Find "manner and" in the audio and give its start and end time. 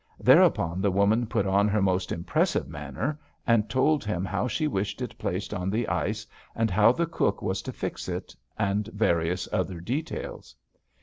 2.67-3.69